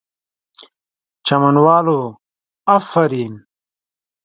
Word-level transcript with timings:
چمن 1.25 1.55
والو 1.65 1.99
آفرین!! 2.75 3.33